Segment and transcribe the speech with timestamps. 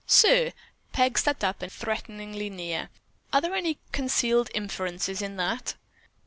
[0.07, 0.53] "Sir!"
[0.93, 2.89] Peg stepped up threateningly near.
[3.31, 5.75] "Are there any concealed inferences in that?"